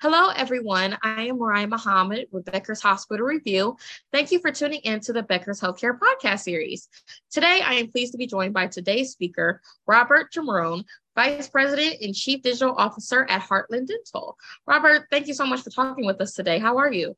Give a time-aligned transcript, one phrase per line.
[0.00, 0.96] Hello, everyone.
[1.02, 3.76] I am Mariah Muhammad with Becker's Hospital Review.
[4.12, 6.88] Thank you for tuning in to the Becker's Healthcare Podcast Series.
[7.32, 10.84] Today, I am pleased to be joined by today's speaker, Robert Jamarone,
[11.16, 14.36] Vice President and Chief Digital Officer at Heartland Dental.
[14.68, 16.60] Robert, thank you so much for talking with us today.
[16.60, 17.16] How are you?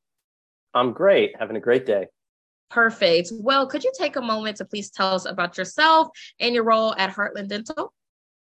[0.72, 1.34] I'm great.
[1.38, 2.06] Having a great day.
[2.70, 3.30] Perfect.
[3.34, 6.08] Well, could you take a moment to please tell us about yourself
[6.38, 7.92] and your role at Heartland Dental?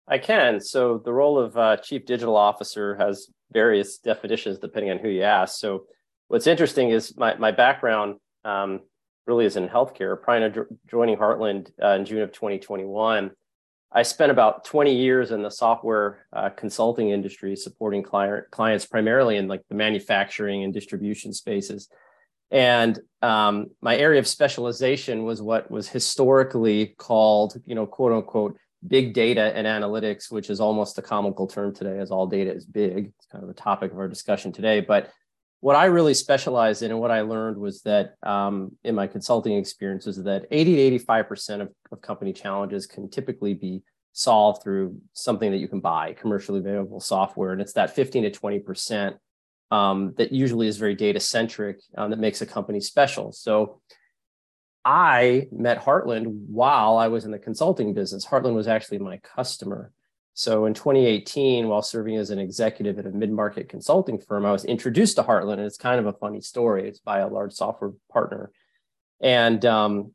[0.07, 0.59] I can.
[0.59, 5.23] So, the role of uh, Chief Digital Officer has various definitions depending on who you
[5.23, 5.59] ask.
[5.59, 5.85] So,
[6.27, 8.81] what's interesting is my, my background um,
[9.25, 10.21] really is in healthcare.
[10.21, 13.31] Prior to joining Heartland uh, in June of 2021,
[13.95, 19.37] I spent about 20 years in the software uh, consulting industry, supporting client, clients primarily
[19.37, 21.89] in like the manufacturing and distribution spaces.
[22.49, 28.57] And um, my area of specialization was what was historically called, you know, quote unquote,
[28.87, 32.65] big data and analytics, which is almost a comical term today, as all data is
[32.65, 33.13] big.
[33.17, 34.81] It's kind of the topic of our discussion today.
[34.81, 35.11] But
[35.59, 39.57] what I really specialize in and what I learned was that um, in my consulting
[39.57, 45.51] experiences that 80 to 85% of, of company challenges can typically be solved through something
[45.51, 47.53] that you can buy, commercially available software.
[47.53, 49.15] And it's that 15 to 20%
[49.71, 53.31] um, that usually is very data centric um, that makes a company special.
[53.31, 53.81] So
[54.85, 58.25] I met Heartland while I was in the consulting business.
[58.25, 59.91] Heartland was actually my customer.
[60.33, 64.65] So in 2018, while serving as an executive at a mid-market consulting firm, I was
[64.65, 66.87] introduced to Heartland, and it's kind of a funny story.
[66.87, 68.51] It's by a large software partner,
[69.21, 70.11] and um,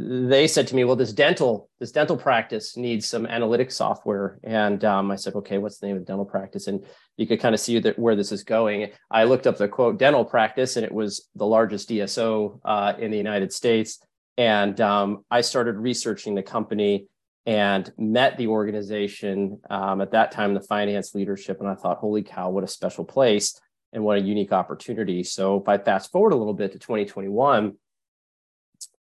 [0.00, 4.84] they said to me, "Well, this dental this dental practice needs some analytics software." And
[4.84, 6.84] um, I said, "Okay, what's the name of the dental practice?" And
[7.16, 8.90] you could kind of see that where this is going.
[9.10, 13.10] I looked up the quote dental practice, and it was the largest DSO uh, in
[13.10, 14.00] the United States.
[14.36, 17.06] And um, I started researching the company
[17.44, 21.60] and met the organization um, at that time, the finance leadership.
[21.60, 23.58] And I thought, holy cow, what a special place
[23.92, 25.24] and what a unique opportunity.
[25.24, 27.74] So if I fast forward a little bit to 2021,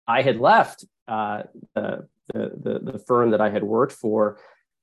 [0.08, 1.44] I had left uh,
[1.75, 4.40] the, the, the, firm that I had worked for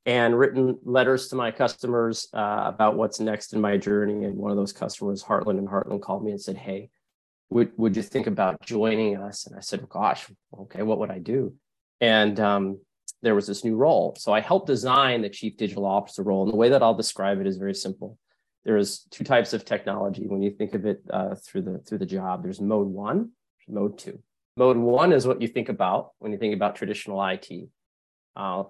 [0.06, 4.24] and written letters to my customers uh, about what's next in my journey.
[4.24, 6.90] And one of those customers, Heartland, and Heartland called me and said, Hey,
[7.50, 9.46] would, would you think about joining us?
[9.46, 10.26] And I said, gosh,
[10.58, 11.54] okay, what would I do?
[12.00, 12.80] And um,
[13.22, 14.16] there was this new role.
[14.18, 16.42] So I helped design the chief digital officer role.
[16.42, 18.18] And the way that I'll describe it is very simple.
[18.64, 21.98] There is two types of technology when you think of it uh, through the through
[21.98, 22.42] the job.
[22.42, 23.32] There's mode one,
[23.68, 24.22] mode two.
[24.56, 27.50] Mode one is what you think about when you think about traditional IT,
[28.36, 28.62] uh,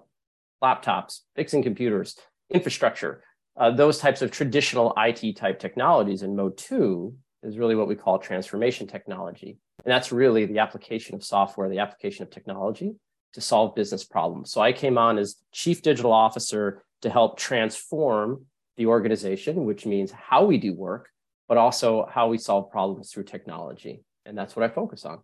[0.63, 2.17] laptops, fixing computers,
[2.49, 3.23] infrastructure,
[3.57, 6.23] uh, those types of traditional IT type technologies.
[6.23, 9.59] And mode two is really what we call transformation technology.
[9.83, 12.95] And that's really the application of software, the application of technology
[13.33, 14.51] to solve business problems.
[14.51, 18.45] So I came on as chief digital officer to help transform
[18.77, 21.09] the organization, which means how we do work,
[21.47, 24.03] but also how we solve problems through technology.
[24.25, 25.19] And that's what I focus on.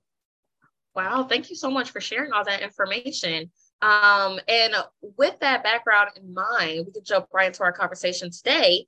[0.95, 3.49] Wow, thank you so much for sharing all that information.
[3.81, 4.75] Um, and
[5.17, 8.85] with that background in mind, we can jump right into our conversation today.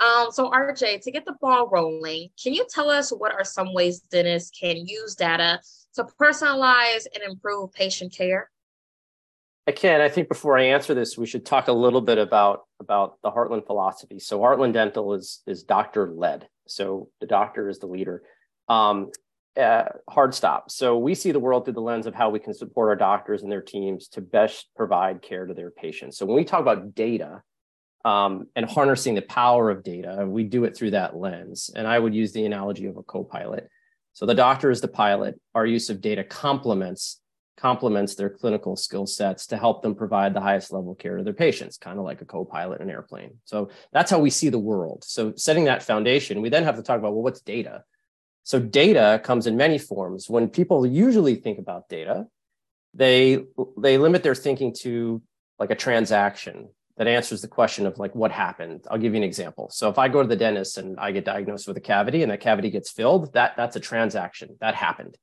[0.00, 3.72] Um, so, RJ, to get the ball rolling, can you tell us what are some
[3.72, 5.60] ways dentists can use data
[5.94, 8.50] to personalize and improve patient care?
[9.66, 10.02] I can.
[10.02, 13.30] I think before I answer this, we should talk a little bit about about the
[13.30, 14.18] Heartland philosophy.
[14.18, 16.48] So, Heartland Dental is is doctor led.
[16.66, 18.24] So, the doctor is the leader.
[18.68, 19.10] Um,
[19.56, 20.70] uh, hard stop.
[20.70, 23.42] So we see the world through the lens of how we can support our doctors
[23.42, 26.18] and their teams to best provide care to their patients.
[26.18, 27.42] So when we talk about data
[28.04, 31.70] um, and harnessing the power of data, we do it through that lens.
[31.74, 33.68] And I would use the analogy of a co-pilot.
[34.12, 35.40] So the doctor is the pilot.
[35.54, 37.20] Our use of data complements
[37.56, 41.32] complements their clinical skill sets to help them provide the highest level care to their
[41.32, 43.30] patients, kind of like a co-pilot in an airplane.
[43.44, 45.04] So that's how we see the world.
[45.04, 47.84] So setting that foundation, we then have to talk about well, what's data?
[48.44, 50.28] So data comes in many forms.
[50.28, 52.26] When people usually think about data,
[52.92, 53.44] they
[53.76, 55.22] they limit their thinking to
[55.58, 58.86] like a transaction that answers the question of like what happened.
[58.88, 59.68] I'll give you an example.
[59.70, 62.30] So if I go to the dentist and I get diagnosed with a cavity and
[62.30, 65.16] that cavity gets filled, that that's a transaction that happened.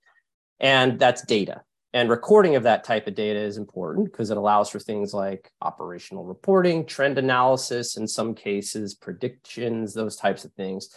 [0.59, 1.61] And that's data.
[1.93, 5.51] And recording of that type of data is important because it allows for things like
[5.61, 10.89] operational reporting, trend analysis, in some cases, predictions, those types of things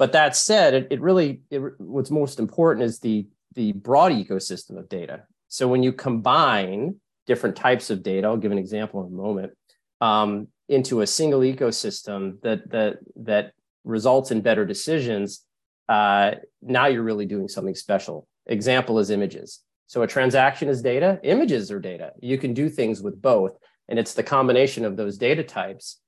[0.00, 4.78] but that said, it, it really it, what's most important is the the broad ecosystem
[4.78, 5.24] of data.
[5.48, 9.52] So when you combine different types of data, I'll give an example in a moment,
[10.00, 13.52] um, into a single ecosystem that that that
[13.84, 15.44] results in better decisions.
[15.86, 18.26] Uh, now you're really doing something special.
[18.46, 19.60] Example is images.
[19.86, 22.12] So a transaction is data, images are data.
[22.22, 23.52] You can do things with both.
[23.88, 26.00] And it's the combination of those data types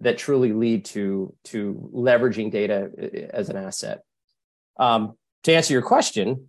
[0.00, 4.02] that truly lead to to leveraging data uh, as an asset.
[4.78, 6.48] Um, to answer your question,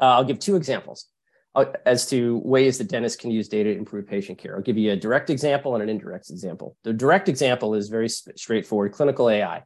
[0.00, 1.06] uh, I'll give two examples
[1.54, 4.56] uh, as to ways that dentists can use data to improve patient care.
[4.56, 6.76] I'll give you a direct example and an indirect example.
[6.84, 9.62] The direct example is very straightforward: clinical AI.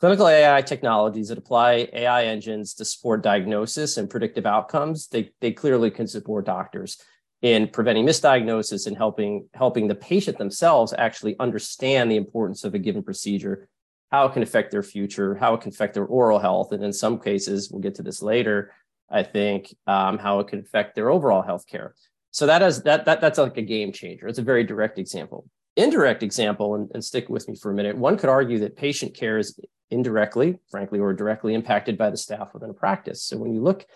[0.00, 5.52] Clinical AI technologies that apply AI engines to support diagnosis and predictive outcomes, they, they
[5.52, 6.96] clearly can support doctors
[7.42, 12.78] in preventing misdiagnosis and helping helping the patient themselves actually understand the importance of a
[12.78, 13.68] given procedure
[14.10, 16.92] how it can affect their future how it can affect their oral health and in
[16.92, 18.72] some cases we'll get to this later
[19.10, 21.94] i think um, how it can affect their overall health care
[22.30, 24.28] so that is that, that that's like a game changer.
[24.28, 25.48] It's a very direct example.
[25.76, 29.14] Indirect example and, and stick with me for a minute one could argue that patient
[29.14, 29.58] care is
[29.90, 33.22] indirectly frankly or directly impacted by the staff within a practice.
[33.22, 33.86] So when you look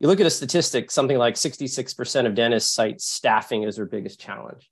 [0.00, 4.20] you look at a statistic, something like 66% of dentists cite staffing as their biggest
[4.20, 4.70] challenge.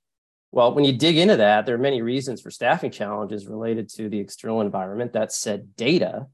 [0.53, 4.09] Well, when you dig into that, there are many reasons for staffing challenges related to
[4.09, 5.13] the external environment.
[5.13, 6.27] That said, data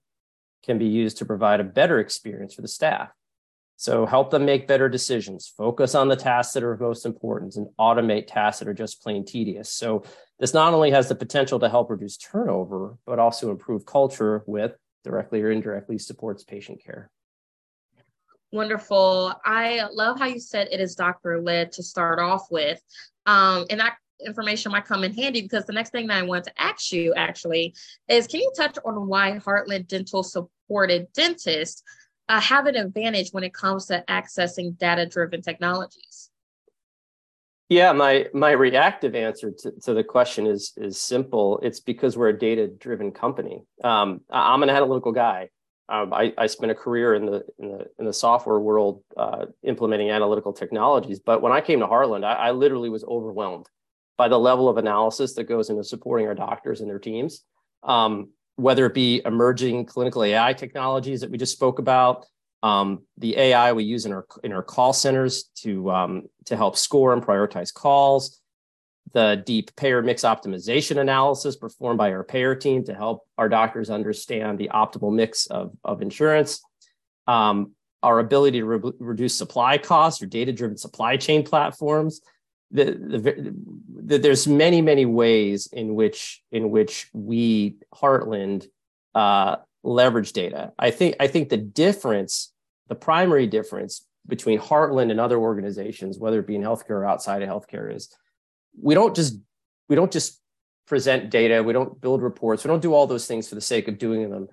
[0.64, 3.10] can be used to provide a better experience for the staff.
[3.76, 7.66] So help them make better decisions, focus on the tasks that are most important, and
[7.80, 9.70] automate tasks that are just plain tedious.
[9.70, 10.04] So
[10.38, 14.76] this not only has the potential to help reduce turnover, but also improve culture with
[15.02, 17.10] directly or indirectly supports patient care.
[18.52, 19.32] Wonderful.
[19.44, 22.80] I love how you said it is doctor led to start off with.
[23.24, 26.44] Um, and that information might come in handy because the next thing that I want
[26.44, 27.74] to ask you actually
[28.08, 31.82] is can you touch on why Heartland Dental supported dentists
[32.28, 36.30] uh, have an advantage when it comes to accessing data driven technologies?
[37.68, 41.58] Yeah, my my reactive answer to, to the question is is simple.
[41.62, 43.64] It's because we're a data driven company.
[43.82, 45.48] Um, I'm an analytical guy.
[45.92, 49.44] Um, I, I, spent a career in the in the in the software world uh,
[49.62, 51.20] implementing analytical technologies.
[51.20, 53.66] But when I came to Heartland, I, I, literally was overwhelmed
[54.16, 57.44] by the level of analysis that goes into supporting our doctors and their teams.
[57.82, 62.24] Um, whether it be emerging clinical AI technologies that we just spoke about,
[62.62, 66.78] um, the AI we use in our in our call centers to um, to help
[66.78, 68.40] score and prioritize calls,
[69.12, 73.90] the deep payer mix optimization analysis performed by our payer team to help our doctors
[73.90, 76.62] understand the optimal mix of, of insurance,
[77.26, 77.72] um,
[78.02, 82.20] our ability to re- reduce supply costs or data driven supply chain platforms.
[82.70, 83.54] The, the,
[84.02, 88.66] the, there's many, many ways in which in which we Heartland
[89.14, 90.72] uh, leverage data.
[90.78, 92.50] I think I think the difference,
[92.88, 97.42] the primary difference between Heartland and other organizations, whether it be in healthcare or outside
[97.42, 98.08] of healthcare, is
[98.80, 99.36] we don't just
[99.88, 100.40] we don't just
[100.86, 101.62] present data.
[101.62, 102.64] We don't build reports.
[102.64, 104.48] We don't do all those things for the sake of doing them.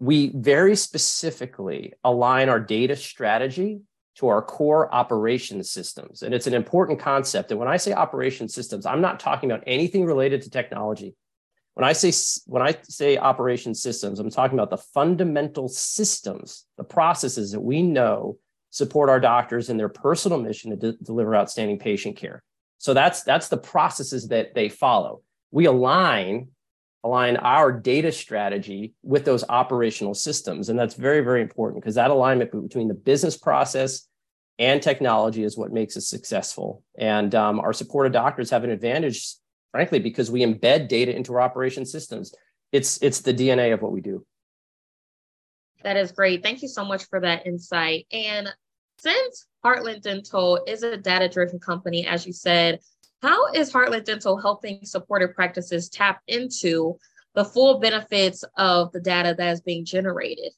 [0.00, 3.80] We very specifically align our data strategy
[4.16, 6.22] to our core operation systems.
[6.22, 7.50] And it's an important concept.
[7.50, 11.14] And when i say operation systems i'm not talking about anything related to technology.
[11.74, 12.12] When i say
[12.46, 17.82] when i say operation systems i'm talking about the fundamental systems the processes that we
[17.82, 18.38] know
[18.70, 22.42] support our doctors in their personal mission to de- deliver outstanding patient care
[22.84, 25.22] so that's that's the processes that they follow.
[25.50, 26.48] We align
[27.02, 32.10] align our data strategy with those operational systems, and that's very very important because that
[32.10, 34.06] alignment between the business process
[34.58, 36.82] and technology is what makes us successful.
[36.98, 39.34] And um, our supported doctors have an advantage,
[39.72, 42.34] frankly, because we embed data into our operation systems.
[42.70, 44.26] It's it's the DNA of what we do.
[45.84, 46.42] That is great.
[46.42, 48.06] Thank you so much for that insight.
[48.12, 48.52] And
[48.98, 52.80] since Heartland Dental is a data driven company, as you said,
[53.22, 56.98] how is Heartland Dental helping supportive practices tap into
[57.34, 60.52] the full benefits of the data that is being generated?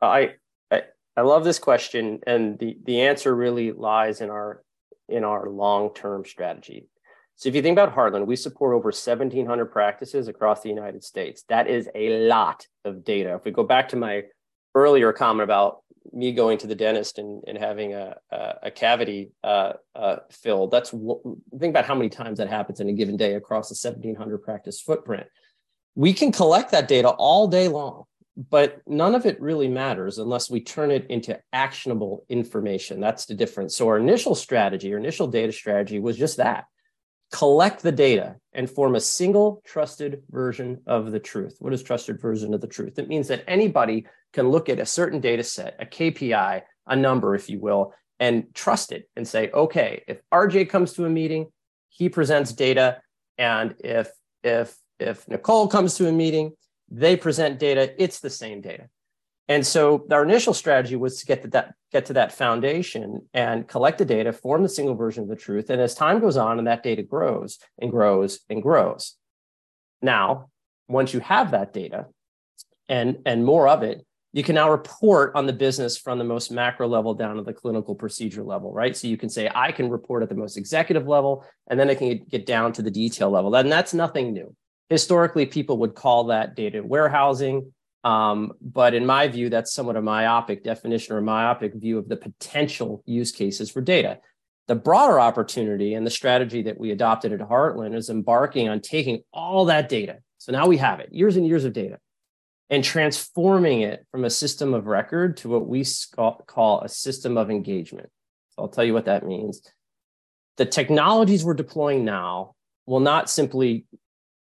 [0.00, 0.34] I,
[0.70, 0.82] I,
[1.16, 4.62] I love this question, and the, the answer really lies in our
[5.08, 6.86] in our long term strategy.
[7.34, 11.42] So if you think about Heartland, we support over 1,700 practices across the United States.
[11.48, 13.34] That is a lot of data.
[13.34, 14.24] If we go back to my
[14.74, 15.82] earlier comment about
[16.12, 20.70] me going to the dentist and, and having a, a, a cavity uh, uh, filled.
[20.70, 24.38] That's think about how many times that happens in a given day across a 1700
[24.38, 25.26] practice footprint.
[25.94, 28.04] We can collect that data all day long,
[28.36, 33.00] but none of it really matters unless we turn it into actionable information.
[33.00, 33.76] That's the difference.
[33.76, 36.64] So our initial strategy, our initial data strategy was just that
[37.32, 41.56] collect the data and form a single trusted version of the truth.
[41.60, 42.98] What is trusted version of the truth?
[42.98, 47.34] It means that anybody can look at a certain data set, a KPI, a number,
[47.34, 51.46] if you will, and trust it and say, okay, if RJ comes to a meeting,
[51.88, 53.00] he presents data.
[53.38, 54.10] And if
[54.42, 56.52] if if Nicole comes to a meeting,
[56.90, 58.88] they present data, it's the same data.
[59.50, 63.66] And so our initial strategy was to get to that get to that foundation and
[63.66, 65.70] collect the data, form the single version of the truth.
[65.70, 69.16] And as time goes on and that data grows and grows and grows,
[70.00, 70.50] Now,
[70.88, 72.06] once you have that data
[72.88, 76.52] and, and more of it, you can now report on the business from the most
[76.52, 78.96] macro level down to the clinical procedure level, right?
[78.96, 81.96] So you can say, I can report at the most executive level, and then I
[81.96, 83.52] can get down to the detail level.
[83.52, 84.54] And that's nothing new.
[84.88, 87.72] Historically, people would call that data warehousing.
[88.02, 92.08] Um, but in my view, that's somewhat a myopic definition or a myopic view of
[92.08, 94.18] the potential use cases for data.
[94.68, 99.22] The broader opportunity and the strategy that we adopted at Heartland is embarking on taking
[99.32, 100.18] all that data.
[100.38, 101.98] So now we have it, years and years of data,
[102.70, 105.84] and transforming it from a system of record to what we
[106.46, 108.08] call a system of engagement.
[108.50, 109.60] So I'll tell you what that means.
[110.56, 112.54] The technologies we're deploying now
[112.86, 113.84] will not simply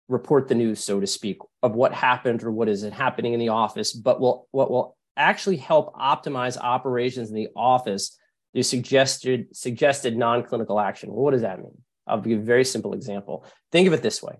[0.09, 3.49] report the news, so to speak, of what happened or what is happening in the
[3.49, 8.17] office, but will what will actually help optimize operations in the office
[8.53, 11.11] the suggested suggested non-clinical action.
[11.11, 11.77] Well, what does that mean?
[12.05, 13.45] I'll give a very simple example.
[13.71, 14.35] Think of it this way.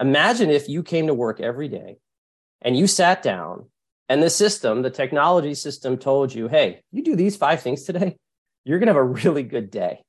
[0.00, 1.96] Imagine if you came to work every day
[2.62, 3.68] and you sat down
[4.08, 8.16] and the system, the technology system told you, hey, you do these five things today,
[8.64, 10.02] you're going to have a really good day.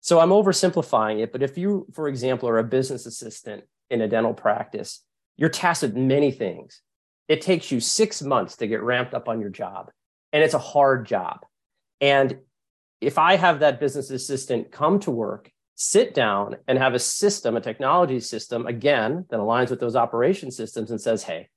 [0.00, 4.08] So I'm oversimplifying it, but if you, for example, are a business assistant in a
[4.08, 5.02] dental practice,
[5.36, 6.80] you're tasked with many things.
[7.28, 9.90] It takes you six months to get ramped up on your job,
[10.32, 11.40] and it's a hard job.
[12.00, 12.38] And
[13.00, 17.56] if I have that business assistant come to work, sit down, and have a system,
[17.56, 21.48] a technology system, again, that aligns with those operation systems and says, hey,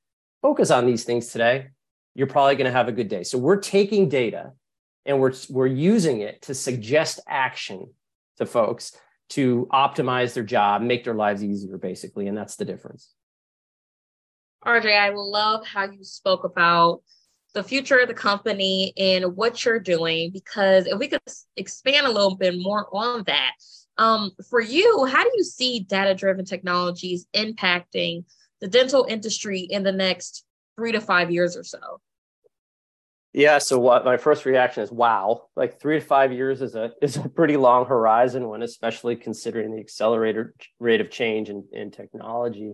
[0.42, 1.68] focus on these things today,
[2.16, 3.24] you're probably going to have a good day.
[3.24, 4.52] So we're taking data
[5.06, 7.88] and we're, we're using it to suggest action
[8.38, 8.96] to folks
[9.30, 12.28] to optimize their job, make their lives easier, basically.
[12.28, 13.12] And that's the difference.
[14.66, 17.02] RJ, I love how you spoke about
[17.54, 21.22] the future of the company and what you're doing, because if we could
[21.58, 23.52] expand a little bit more on that,
[23.98, 28.24] um, for you, how do you see data driven technologies impacting
[28.60, 30.46] the dental industry in the next
[30.78, 32.00] three to five years or so?
[33.34, 33.58] Yeah.
[33.58, 37.18] So what my first reaction is, wow, like three to five years is a is
[37.18, 40.48] a pretty long horizon when especially considering the accelerated
[40.80, 42.74] rate of change in, in technology.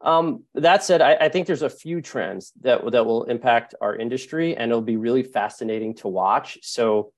[0.00, 3.96] Um, that said, I, I, think there's a few trends that, that will impact our
[3.96, 6.58] industry and it'll be really fascinating to watch.
[6.60, 7.12] So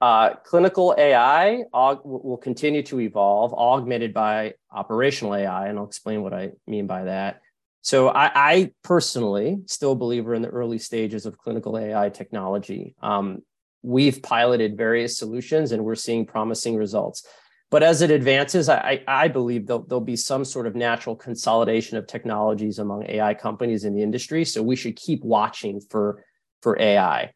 [0.00, 6.22] uh, clinical AI aug- will continue to evolve, augmented by operational AI, and I'll explain
[6.22, 7.40] what I mean by that.
[7.84, 12.94] So I, I, personally still believe we're in the early stages of clinical AI technology.
[13.02, 13.42] Um,
[13.82, 17.26] we've piloted various solutions and we're seeing promising results.
[17.70, 21.98] But as it advances, I, I believe there'll, there'll be some sort of natural consolidation
[21.98, 24.46] of technologies among AI companies in the industry.
[24.46, 26.24] So we should keep watching for,
[26.62, 27.32] for AI.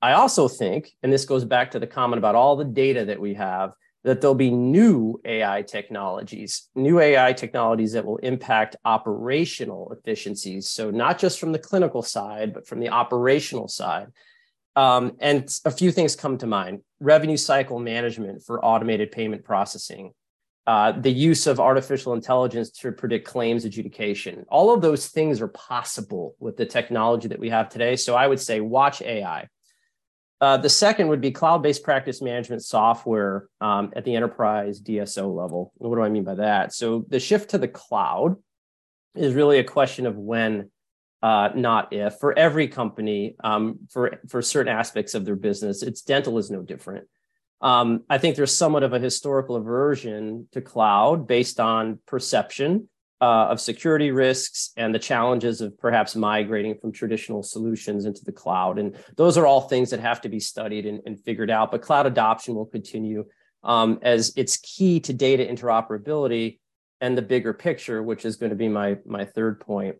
[0.00, 3.20] I also think, and this goes back to the comment about all the data that
[3.20, 9.92] we have, that there'll be new AI technologies, new AI technologies that will impact operational
[9.92, 10.68] efficiencies.
[10.68, 14.08] So, not just from the clinical side, but from the operational side.
[14.76, 20.12] Um, and a few things come to mind revenue cycle management for automated payment processing,
[20.66, 24.46] uh, the use of artificial intelligence to predict claims adjudication.
[24.48, 27.96] All of those things are possible with the technology that we have today.
[27.96, 29.48] So, I would say watch AI.
[30.40, 35.72] Uh, the second would be cloud-based practice management software um, at the enterprise DSO level.
[35.76, 36.72] What do I mean by that?
[36.72, 38.36] So the shift to the cloud
[39.14, 40.70] is really a question of when,
[41.22, 42.14] uh, not if.
[42.18, 46.62] For every company, um, for for certain aspects of their business, its dental is no
[46.62, 47.06] different.
[47.60, 52.88] Um, I think there's somewhat of a historical aversion to cloud based on perception
[53.20, 58.32] uh, of security risks and the challenges of perhaps migrating from traditional solutions into the
[58.32, 58.78] cloud.
[58.78, 61.70] And those are all things that have to be studied and, and figured out.
[61.70, 63.26] But cloud adoption will continue
[63.62, 66.58] um, as it's key to data interoperability
[67.02, 69.96] and the bigger picture, which is going to be my, my third point.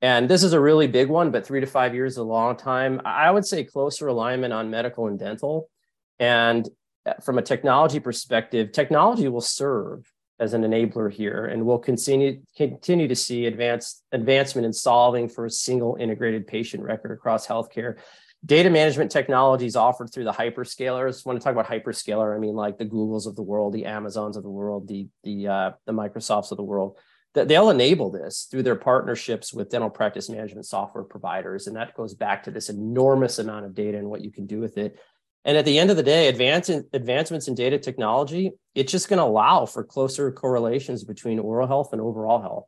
[0.00, 2.56] And this is a really big one, but three to five years is a long
[2.56, 3.00] time.
[3.04, 5.70] I would say closer alignment on medical and dental.
[6.18, 6.68] And
[7.06, 12.40] uh, from a technology perspective, technology will serve as an enabler here, and we'll continue
[12.56, 17.96] continue to see advanced advancement in solving for a single integrated patient record across healthcare.
[18.44, 21.24] Data management technologies offered through the hyperscalers.
[21.24, 24.36] When I talk about hyperscaler, I mean like the Googles of the world, the Amazons
[24.36, 26.98] of the world, the the uh, the Microsofts of the world.
[27.34, 31.94] That they'll enable this through their partnerships with dental practice management software providers, and that
[31.94, 34.98] goes back to this enormous amount of data and what you can do with it.
[35.44, 39.18] And at the end of the day, advance, advancements in data technology, it's just going
[39.18, 42.64] to allow for closer correlations between oral health and overall health.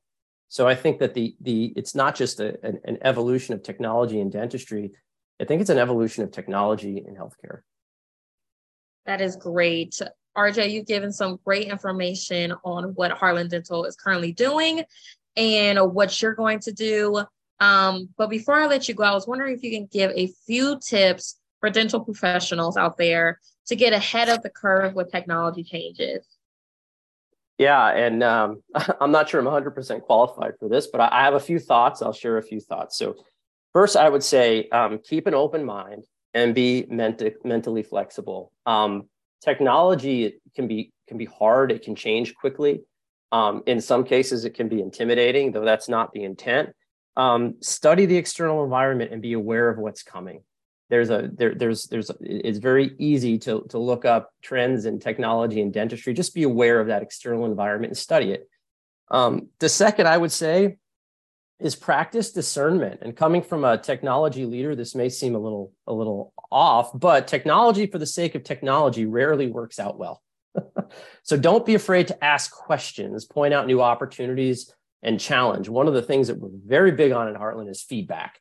[0.48, 4.20] So I think that the the it's not just a, an, an evolution of technology
[4.20, 4.92] in dentistry.
[5.40, 7.60] I think it's an evolution of technology in healthcare.
[9.06, 10.00] That is great.
[10.36, 14.84] RJ, you've given some great information on what Heartland Dental is currently doing
[15.36, 17.24] and what you're going to do.
[17.58, 20.30] Um, but before I let you go, I was wondering if you can give a
[20.46, 25.64] few tips for dental professionals out there to get ahead of the curve with technology
[25.64, 26.24] changes.
[27.58, 28.62] Yeah, and um,
[29.00, 32.02] I'm not sure I'm 100% qualified for this, but I have a few thoughts.
[32.02, 32.96] I'll share a few thoughts.
[32.96, 33.16] So,
[33.72, 36.04] first, I would say um, keep an open mind
[36.34, 38.52] and be mentally flexible.
[38.64, 39.08] Um,
[39.42, 41.72] technology can be can be hard.
[41.72, 42.82] It can change quickly.
[43.32, 46.68] Um, in some cases, it can be intimidating, though that's not the intent.
[47.16, 50.42] Um, study the external environment and be aware of what's coming
[50.88, 55.60] there's a there, there's there's it's very easy to to look up trends in technology
[55.60, 56.14] and dentistry.
[56.14, 58.48] Just be aware of that external environment and study it.
[59.08, 60.78] Um, the second i would say
[61.58, 63.00] is practice discernment.
[63.02, 67.26] And coming from a technology leader this may seem a little a little off but
[67.26, 70.22] technology for the sake of technology rarely works out well.
[71.24, 75.68] So don't be afraid to ask questions point out new opportunities and challenge.
[75.68, 78.40] One of the things that we're very big on in heartland is feedback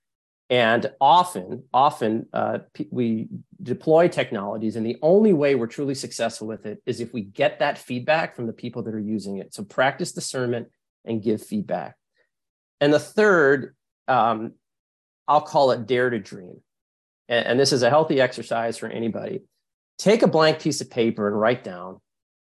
[0.49, 2.59] and often, often uh,
[2.91, 3.27] we
[3.61, 7.59] deploy technologies, and the only way we're truly successful with it is if we get
[7.59, 9.53] that feedback from the people that are using it.
[9.53, 10.67] So practice discernment
[11.03, 11.95] and give feedback.
[12.79, 13.75] And the third,
[14.07, 14.53] um,
[15.27, 16.61] I'll call it dare to dream.
[17.27, 19.41] And, and this is a healthy exercise for anybody.
[19.97, 22.01] Take a blank piece of paper and write down,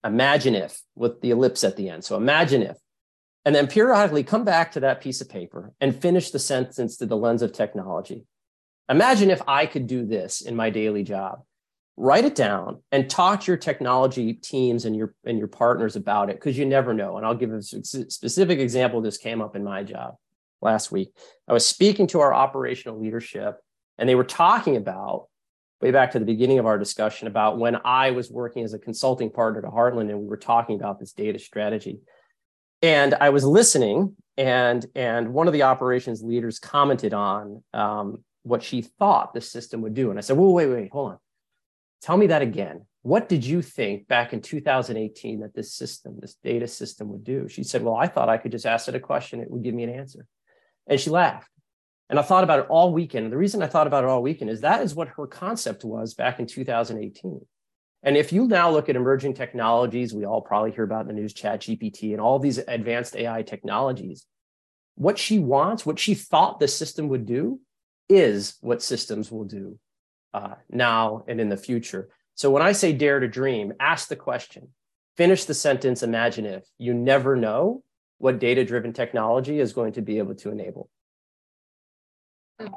[0.05, 2.05] imagine if, with the ellipse at the end.
[2.05, 2.77] So imagine if
[3.45, 7.07] and then periodically come back to that piece of paper and finish the sentence through
[7.07, 8.25] the lens of technology.
[8.89, 11.43] Imagine if I could do this in my daily job.
[11.97, 16.29] Write it down and talk to your technology teams and your and your partners about
[16.29, 17.17] it because you never know.
[17.17, 19.01] And I'll give a specific example.
[19.01, 20.15] This came up in my job
[20.61, 21.13] last week.
[21.47, 23.59] I was speaking to our operational leadership,
[23.97, 25.27] and they were talking about
[25.81, 28.79] way back to the beginning of our discussion about when I was working as a
[28.79, 31.99] consulting partner to Heartland, and we were talking about this data strategy
[32.81, 38.63] and I was listening, and and one of the operations leaders commented on um, what
[38.63, 41.17] she thought the system would do, and I said, "Whoa, wait, wait, hold on,
[42.01, 42.85] tell me that again.
[43.03, 47.47] What did you think back in 2018 that this system, this data system, would do?"
[47.47, 49.75] She said, "Well, I thought I could just ask it a question; it would give
[49.75, 50.25] me an answer,"
[50.87, 51.49] and she laughed.
[52.09, 53.23] And I thought about it all weekend.
[53.23, 55.85] And the reason I thought about it all weekend is that is what her concept
[55.85, 57.39] was back in 2018.
[58.03, 61.13] And if you now look at emerging technologies, we all probably hear about in the
[61.13, 64.25] news, Chat GPT and all these advanced AI technologies.
[64.95, 67.59] What she wants, what she thought the system would do,
[68.09, 69.77] is what systems will do
[70.33, 72.09] uh, now and in the future.
[72.35, 74.69] So when I say dare to dream, ask the question,
[75.15, 76.63] finish the sentence, imagine if.
[76.77, 77.83] You never know
[78.17, 80.89] what data driven technology is going to be able to enable.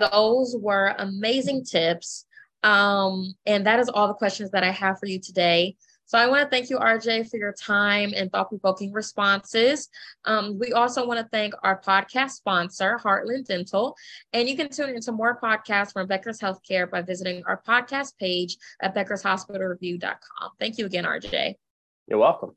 [0.00, 2.26] Those were amazing tips.
[2.64, 5.76] Um, and that is all the questions that I have for you today.
[6.06, 9.88] So I want to thank you, RJ, for your time and thought provoking responses.
[10.24, 13.96] Um, we also want to thank our podcast sponsor, Heartland Dental.
[14.32, 18.56] And you can tune into more podcasts from Becker's Healthcare by visiting our podcast page
[18.82, 20.50] at beckershospitalreview.com.
[20.58, 21.54] Thank you again, RJ.
[22.06, 22.54] You're welcome.